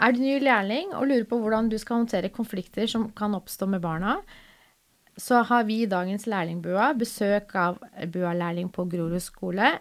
[0.00, 3.68] Er du ny lærling og lurer på hvordan du skal håndtere konflikter som kan oppstå
[3.68, 4.16] med barna,
[5.20, 7.76] så har vi i dagens lærlingbua besøk av
[8.08, 9.74] bua-lærling på Grorud skole,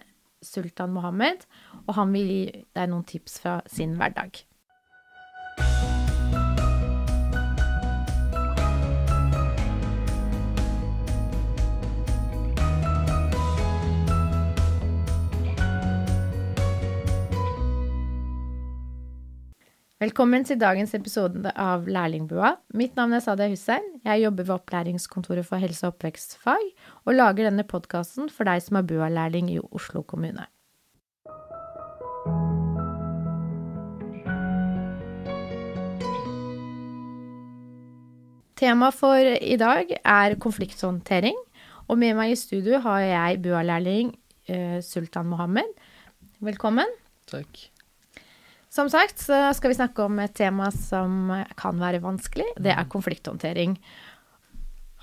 [0.43, 1.45] Sultan Mohammed,
[1.85, 2.43] og han vil gi
[2.75, 4.43] deg noen tips fra sin hverdag.
[19.99, 22.53] Velkommen til dagens episode av Lærlingbua.
[22.79, 23.83] Mitt navn er Sadia Hussein.
[24.07, 26.69] Jeg jobber ved Opplæringskontoret for helse- og oppvekstfag,
[27.03, 30.45] og lager denne podkasten for deg som er BUA-lærling i Oslo kommune.
[38.55, 41.35] Tema for i dag er konflikthåndtering,
[41.89, 44.15] og med meg i studio har jeg BUA-lærling
[44.47, 45.75] eh, Sultan Mohammed.
[46.39, 46.87] Velkommen.
[47.27, 47.67] Takk.
[48.69, 52.45] Som sagt så skal vi snakke om et tema som kan være vanskelig.
[52.61, 53.75] Det er konflikthåndtering.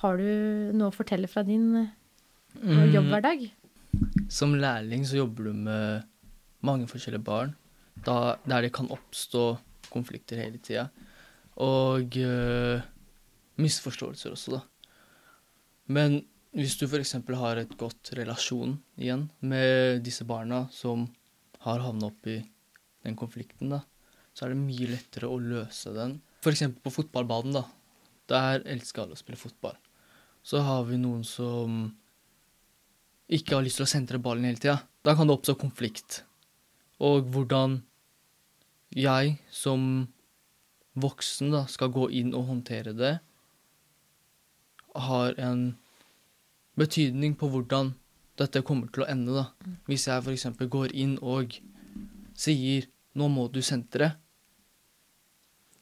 [0.03, 0.29] Har du
[0.77, 3.49] noe å fortelle fra din eh, jobbhverdag?
[4.31, 6.07] Som lærling så jobber du med
[6.67, 7.55] mange forskjellige barn,
[8.07, 9.57] da, der det kan oppstå
[9.91, 10.87] konflikter hele tida.
[11.63, 12.83] Og øh,
[13.59, 14.63] misforståelser også, da.
[15.87, 16.21] Men
[16.57, 17.17] hvis du f.eks.
[17.41, 21.07] har et godt relasjon igjen med disse barna som
[21.67, 22.41] har havna opp i
[23.07, 23.83] den konflikten, da,
[24.37, 26.19] så er det mye lettere å løse den.
[26.43, 26.67] F.eks.
[26.83, 27.65] på fotballbanen, da.
[28.31, 29.77] Der elsker alle å spille fotball.
[30.47, 31.87] Så har vi noen som
[33.33, 34.81] ikke har lyst til å sentre ballen hele tida.
[35.03, 36.21] Da kan det oppstå konflikt.
[37.03, 37.81] Og hvordan
[38.95, 40.07] jeg som
[40.97, 43.17] voksen da skal gå inn og håndtere det,
[44.97, 45.75] har en
[46.79, 47.93] betydning på hvordan
[48.41, 49.33] dette kommer til å ende.
[49.33, 49.75] da.
[49.89, 50.47] Hvis jeg f.eks.
[50.73, 51.59] går inn og
[52.37, 54.13] sier 'nå må du sentre',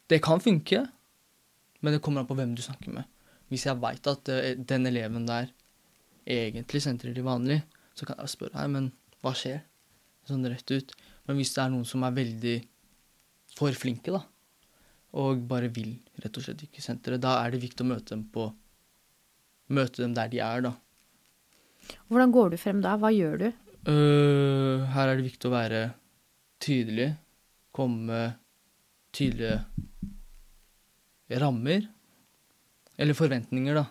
[0.09, 0.85] det kan funke,
[1.81, 3.05] men det kommer an på hvem du snakker med.
[3.51, 5.51] Hvis jeg veit at eh, den eleven der
[6.27, 7.63] egentlig sentrer til vanlig,
[7.95, 8.93] så kan jeg spørre Hei, men
[9.25, 9.63] hva skjer?
[10.29, 10.95] Sånn rett ut.
[11.27, 12.57] Men hvis det er noen som er veldig
[13.55, 14.23] for flinke, da,
[15.15, 18.29] og bare vil rett og slett ikke sentre, da er det viktig å møte dem
[18.35, 18.51] på
[19.73, 20.75] Møte dem der de er, da.
[22.13, 22.99] Hvordan går du frem da?
[23.01, 23.47] Hva gjør du?
[23.89, 25.81] Uh, her er det viktig å være
[26.61, 27.15] tydelig.
[27.75, 28.41] Komme med
[29.15, 29.65] tydelige
[31.41, 31.87] rammer.
[32.97, 33.87] Eller forventninger, da.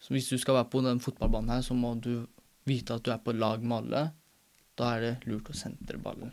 [0.00, 2.24] Så hvis du skal være på den fotballbanen her, så må du
[2.68, 4.04] vite at du er på lag med alle.
[4.78, 6.32] Da er det lurt å sentre ballen,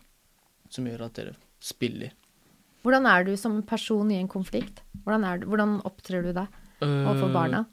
[0.72, 2.14] som gjør at dere spiller.
[2.86, 4.80] Hvordan er du som person i en konflikt?
[5.04, 6.48] Hvordan, du, hvordan opptrer du deg
[6.86, 7.66] overfor barna?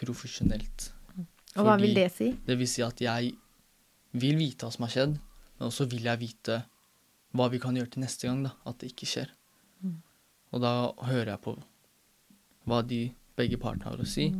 [0.00, 0.88] Profesjonelt.
[1.58, 2.30] Og hva vil det si?
[2.46, 3.34] Det vil si at jeg
[4.16, 5.18] vil vite hva som har skjedd,
[5.58, 6.62] men også vil jeg vite
[7.34, 8.52] hva vi kan gjøre til neste gang, da.
[8.66, 9.30] At det ikke skjer.
[10.52, 11.52] Og da hører jeg på
[12.66, 14.30] hva de begge partene har å si,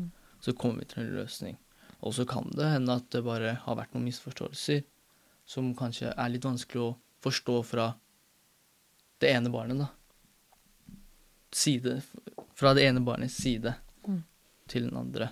[0.42, 1.56] så kommer vi til en løsning.
[2.02, 4.82] Og så kan det hende at det bare har vært noen misforståelser
[5.46, 7.94] som kanskje er litt vanskelig å forstå fra
[9.20, 9.88] det ene barnet, da.
[11.52, 12.02] Side,
[12.54, 13.74] fra det ene barnets side
[14.06, 14.22] Mm.
[14.68, 15.30] til den andre.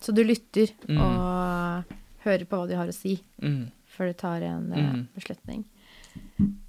[0.00, 0.98] Så du lytter Mm.
[1.00, 1.84] og
[2.24, 3.70] hører på hva de har å si Mm.
[3.86, 5.08] før du tar en eh, Mm.
[5.14, 5.64] beslutning.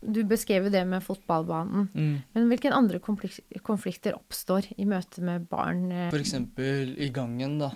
[0.10, 1.88] Du beskrev det med fotballbanen.
[1.94, 2.14] Mm.
[2.34, 5.88] Men hvilke andre konflikter oppstår i møte med barn?
[5.92, 6.14] F.eks.
[6.14, 7.74] For eksempel i gangen, da.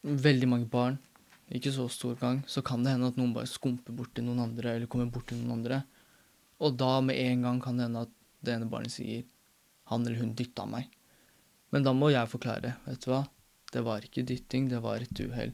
[0.00, 0.96] Veldig mange barn,
[1.52, 4.40] ikke så stor gang, så kan det hende at noen bare skumper bort til noen
[4.46, 5.82] andre, eller kommer bort til noen andre.
[6.60, 8.14] Og da med en gang kan det hende at
[8.44, 9.26] det ene barnet sier
[9.90, 10.88] 'han eller hun dytta meg'.
[11.72, 12.76] Men da må jeg forklare.
[12.86, 13.24] Vet du hva?
[13.72, 15.52] Det var ikke dytting, det var et uhell.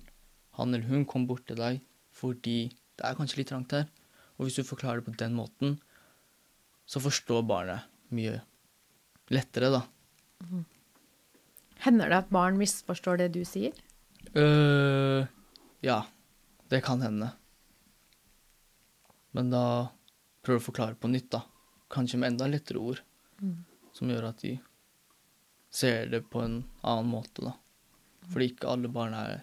[0.56, 1.80] Han eller hun kom bort til deg
[2.16, 3.88] fordi det er kanskje litt trangt her.
[4.36, 5.78] Og hvis du forklarer det på den måten,
[6.86, 8.38] så forstår barnet mye
[9.32, 9.82] lettere, da.
[11.86, 13.74] Hender det at barn misforstår det du sier?
[14.36, 15.26] Uh,
[15.84, 16.02] ja,
[16.70, 17.32] det kan hende.
[19.36, 19.64] Men da
[20.46, 21.42] prøver du å forklare på nytt, da.
[21.92, 23.02] Kanskje med enda lettere ord.
[23.96, 24.56] Som gjør at de
[25.72, 27.56] ser det på en annen måte, da.
[28.32, 29.42] Fordi ikke alle barn er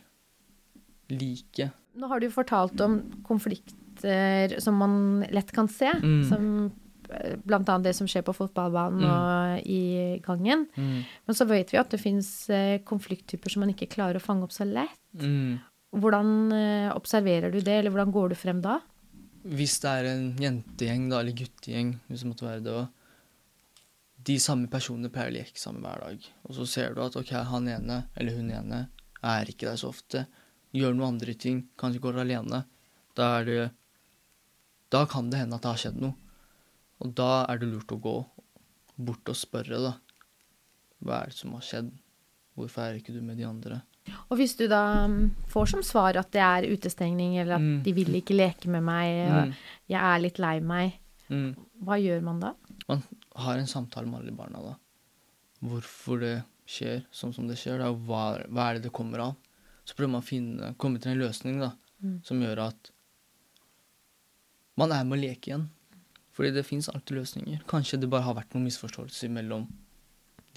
[1.13, 1.69] like.
[2.00, 3.00] Nå har du fortalt om
[4.03, 5.91] konflikter som man lett kan se.
[6.03, 6.29] Mm.
[6.29, 6.71] Som
[7.03, 7.35] bl.a.
[7.44, 9.09] blant annet det som skjer på fotballbanen Mm.
[9.11, 10.67] og i gangen.
[10.75, 11.03] Mm.
[11.27, 12.50] Men så vet vi at det fins
[12.85, 15.00] konflikttyper som man ikke klarer å fange opp så lett.
[15.13, 15.59] Mm.
[15.94, 18.79] Hvordan eh, observerer du det, eller hvordan går du frem da?
[19.44, 22.88] Hvis det er en jentegjeng, da, eller guttegjeng, hvis det måtte være det òg
[24.23, 26.25] De samme personene pleier å leke sammen hver dag.
[26.47, 28.85] Og så ser du at ok, han ene eller hun ene
[29.21, 30.25] er ikke der så ofte.
[30.73, 32.63] Gjør noen andre ting, kanskje går alene.
[33.19, 33.57] Da er det
[34.94, 36.13] Da kan det hende at det har skjedd noe.
[37.01, 38.16] Og da er det lurt å gå
[39.04, 39.94] bort og spørre, da.
[41.04, 41.90] Hva er det som har skjedd?
[42.56, 43.80] Hvorfor er ikke du med de andre?
[44.30, 47.81] Og hvis du da mm, får som svar at det er utestengning, eller at Mm.
[47.86, 49.54] de vil ikke leke med meg, Mm.
[49.90, 51.00] jeg er litt lei meg,
[51.30, 51.56] Mm.
[51.84, 52.54] hva gjør man da?
[52.89, 53.01] Man
[53.36, 54.75] har en samtale med alle barna, da.
[55.63, 57.92] Hvorfor det skjer sånn som det skjer, da.
[57.94, 59.36] Hva, hva er det det kommer av?
[59.86, 61.72] Så prøver man å finne, komme til en løsning da,
[62.04, 62.24] Mm.
[62.25, 62.92] som gjør at
[64.80, 65.68] man er med å leke igjen.
[66.34, 67.62] Fordi det fins alltid løsninger.
[67.70, 69.68] Kanskje det bare har vært noen misforståelser mellom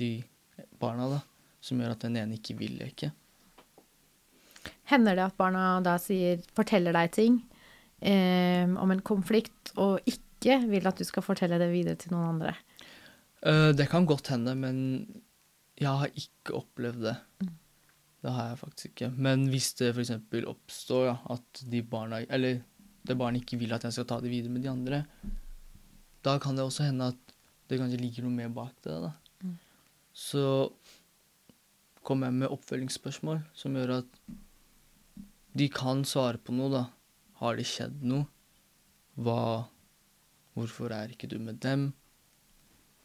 [0.01, 0.11] de
[0.81, 1.19] barna da,
[1.61, 3.11] som gjør at den ene ikke vil leke.
[4.89, 7.37] Hender det at barna da sier, forteller deg ting
[8.01, 12.37] eh, om en konflikt, og ikke vil at du skal fortelle det videre til noen
[12.37, 12.55] andre?
[13.45, 14.79] Uh, det kan godt hende, men
[15.77, 17.17] jeg har ikke opplevd det.
[18.25, 19.11] Det har jeg faktisk ikke.
[19.13, 20.15] Men hvis det f.eks.
[20.49, 22.63] oppstår ja, at de barna Eller
[23.06, 25.05] det barnet ikke vil at jeg skal ta det videre med de andre,
[26.26, 27.37] da kan det også hende at
[27.70, 28.97] det kanskje ligger noe mer bak det.
[29.06, 29.12] da.
[29.43, 29.56] Mm.
[30.14, 30.43] Så
[32.06, 34.20] kommer jeg med oppfølgingsspørsmål som gjør at
[35.56, 36.85] de kan svare på noe, da.
[37.41, 38.29] Har det skjedd noe?
[39.17, 39.67] Hva
[40.56, 41.91] Hvorfor er ikke du med dem?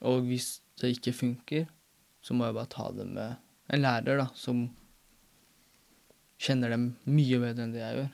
[0.08, 1.66] Og hvis det ikke funker,
[2.24, 3.36] så må jeg bare ta det med
[3.72, 4.70] en lærer da, som
[6.42, 8.10] kjenner dem mye bedre enn det jeg gjør.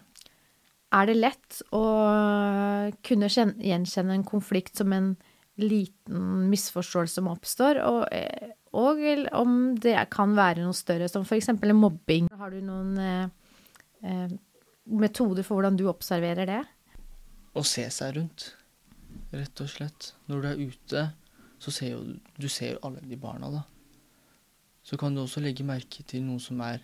[0.95, 1.83] Er det lett å
[3.03, 5.09] kunne gjenkjenne en konflikt som en
[5.59, 9.01] liten misforståelse som oppstår, og, eh, og
[9.35, 11.49] om det kan være noe større, som f.eks.
[11.73, 12.29] mobbing?
[12.37, 13.29] Har du noen eh,
[14.03, 14.35] eh,
[14.85, 16.61] metoder for hvordan du observerer det?
[17.57, 18.51] Å se seg rundt,
[19.33, 20.11] rett og slett.
[20.29, 21.05] Når du er ute,
[21.59, 22.03] så ser jo
[22.37, 23.63] du- ser alle de barna, da.
[24.83, 26.79] Så kan du også legge merke til noen som er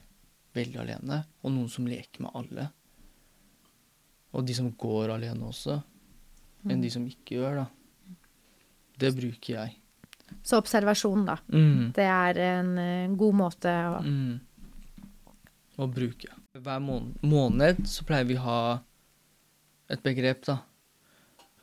[0.55, 2.71] veldig alene, og noen som leker med alle.
[4.33, 5.77] Og de som går alene også,
[6.69, 7.65] enn de som ikke gjør, da.
[8.99, 9.77] Det bruker jeg.
[10.41, 11.37] Så observasjon, da.
[11.53, 11.91] Mm.
[11.95, 14.39] Det er en eh, god måte å Mm.
[15.77, 16.29] Å bruke.
[16.53, 16.81] Hver
[17.25, 18.59] måned, så pleier vi å ha
[19.89, 20.59] et begrep, da.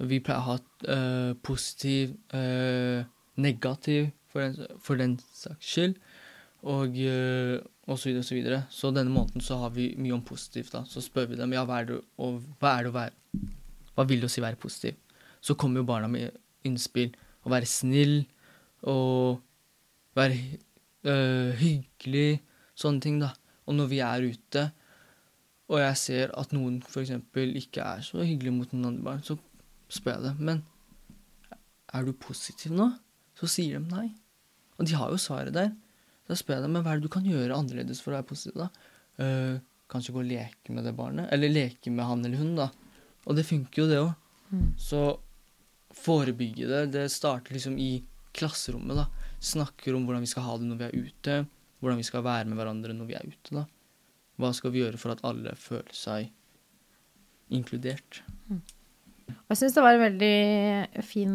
[0.00, 3.04] Vi pleier å ha uh, positiv, uh,
[3.38, 6.00] negativ, for den, for den saks skyld,
[6.66, 6.98] og,
[7.90, 8.64] eh, og så videre.
[8.70, 10.84] Så denne måneden så har vi mye om positivt, da.
[10.88, 13.48] Så spør vi dem ja, hva er det, og hva er det å være
[13.96, 14.96] Hva vil det å si være positiv?
[15.42, 17.10] Så kommer jo barna med innspill.
[17.44, 18.22] Å være snill
[18.88, 19.40] og
[20.16, 20.38] være
[21.04, 22.40] øh, hyggelig,
[22.78, 23.32] sånne ting, da.
[23.68, 24.64] Og når vi er ute,
[25.70, 27.12] og jeg ser at noen f.eks.
[27.60, 29.36] ikke er så hyggelig mot noen andre barn, så
[29.90, 30.62] spør jeg dem Men
[31.94, 32.88] er du positiv nå?
[33.38, 34.08] Så sier de nei.
[34.78, 35.70] Og de har jo svaret der.
[36.30, 38.60] Så spør jeg dem hva er det du kan gjøre annerledes for å være positiv.
[38.60, 38.68] da?
[39.20, 39.58] Uh,
[39.90, 41.26] kanskje gå og leke med det barnet?
[41.34, 42.68] Eller leke med han eller hun, da.
[43.26, 44.12] Og det funker jo, det òg.
[44.50, 44.68] Mm.
[44.78, 45.02] Så
[46.00, 47.92] forebygge det, det starter liksom i
[48.36, 49.34] klasserommet, da.
[49.42, 51.38] Snakker om hvordan vi skal ha det når vi er ute.
[51.80, 53.64] Hvordan vi skal være med hverandre når vi er ute, da.
[54.40, 56.30] Hva skal vi gjøre for at alle føler seg
[57.52, 58.22] inkludert?
[58.50, 60.36] Og Jeg syns det var veldig
[61.06, 61.34] fin,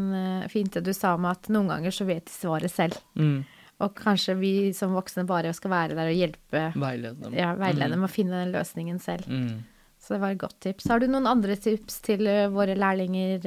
[0.51, 2.97] fint det du sa om at noen ganger så vet de svaret selv.
[3.19, 3.43] Mm.
[3.83, 7.33] Og kanskje vi som voksne bare skal være der og hjelpe, Veilede dem.
[7.35, 7.91] ja, veilede Mm.
[7.97, 9.27] dem å finne den løsningen selv.
[9.27, 9.63] Mm.
[9.99, 10.87] Så det var et godt tips.
[10.87, 13.45] Har du noen andre tips til eh, våre lærlinger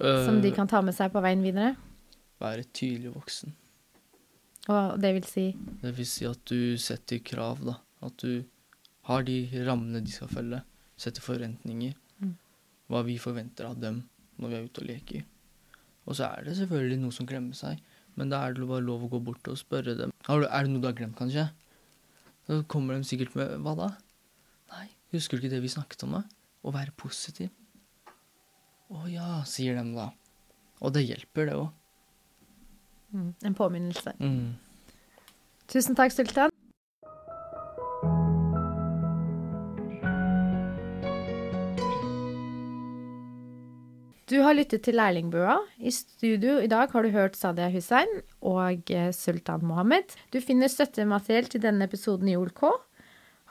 [0.00, 1.76] uh, som de Øh, kan ta med seg på veien videre?
[2.40, 3.52] Være tydelig voksen.
[4.68, 5.46] Og det vil si
[5.82, 7.76] Det vil si at du setter krav, da.
[8.02, 8.44] At du
[9.06, 10.62] har de rammene de skal følge.
[10.98, 11.94] Setter forventninger.
[12.20, 12.34] Mm.
[12.90, 14.02] Hva vi forventer av dem
[14.40, 15.22] når vi er ute og leker.
[16.06, 17.78] Og så er det selvfølgelig noe som glemmer seg,
[18.16, 20.12] men da er det bare lov å gå bort og spørre dem.
[20.28, 21.48] Er det noe du har glemt, kanskje?
[22.46, 23.88] Så kommer de sikkert med Hva da?
[24.72, 26.22] Nei, husker du ikke det vi snakket om, da?
[26.66, 27.52] Å være positiv.
[28.90, 30.10] Å ja, sier de da.
[30.80, 31.68] Og det hjelper, det òg.
[33.12, 34.14] mm, en påminnelse.
[34.20, 34.56] Mm.
[35.68, 36.55] Tusen takk, Sultan.
[44.26, 45.60] Du har lyttet til Lærlingbua.
[45.78, 48.08] I studio i dag har du hørt Sadia Hussein
[48.42, 50.16] og eh, Sultan Mohammed.
[50.34, 52.64] Du finner støttemateriell til denne episoden i OLK.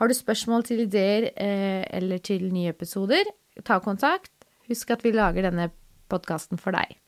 [0.01, 3.24] Har du spørsmål til ideer eh, eller til nye episoder,
[3.63, 4.34] ta kontakt.
[4.67, 5.70] Husk at vi lager denne
[6.12, 7.00] podkasten for deg.